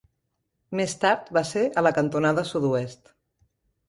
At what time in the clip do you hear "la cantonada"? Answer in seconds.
1.87-2.45